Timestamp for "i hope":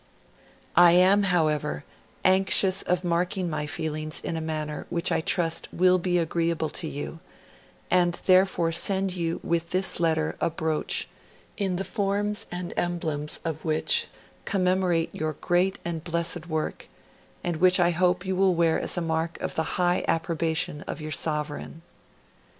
17.79-18.25